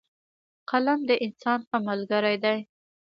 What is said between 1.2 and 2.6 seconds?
انسان ښه ملګری دی